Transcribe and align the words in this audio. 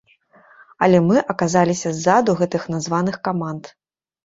Але 0.85 1.01
мы 1.09 1.17
аказаліся 1.35 1.93
ззаду 1.99 2.37
гэтых 2.41 2.67
названых 2.79 3.23
каманд. 3.31 3.73